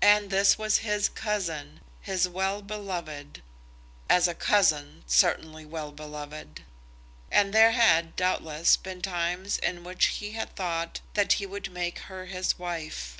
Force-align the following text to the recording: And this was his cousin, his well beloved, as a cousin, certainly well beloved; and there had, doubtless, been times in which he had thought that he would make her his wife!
And 0.00 0.30
this 0.30 0.58
was 0.58 0.78
his 0.78 1.08
cousin, 1.08 1.82
his 2.00 2.28
well 2.28 2.62
beloved, 2.62 3.42
as 4.10 4.26
a 4.26 4.34
cousin, 4.34 5.04
certainly 5.06 5.64
well 5.64 5.92
beloved; 5.92 6.64
and 7.30 7.54
there 7.54 7.70
had, 7.70 8.16
doubtless, 8.16 8.76
been 8.76 9.00
times 9.02 9.58
in 9.58 9.84
which 9.84 10.06
he 10.18 10.32
had 10.32 10.56
thought 10.56 11.00
that 11.14 11.34
he 11.34 11.46
would 11.46 11.70
make 11.70 12.00
her 12.10 12.26
his 12.26 12.58
wife! 12.58 13.18